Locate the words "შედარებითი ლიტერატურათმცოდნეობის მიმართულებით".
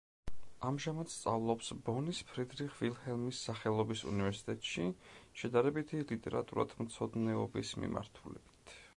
5.41-8.73